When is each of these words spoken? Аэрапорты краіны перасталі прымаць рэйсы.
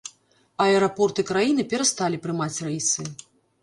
Аэрапорты 0.65 1.27
краіны 1.33 1.69
перасталі 1.77 2.25
прымаць 2.27 2.55
рэйсы. 2.69 3.01